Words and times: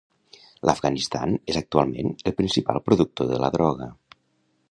L'Afganistan 0.69 1.35
és 1.53 1.59
actualment 1.61 2.09
el 2.31 2.35
principal 2.41 2.83
productor 2.89 3.31
de 3.35 3.41
la 3.47 3.51
droga. 3.59 3.93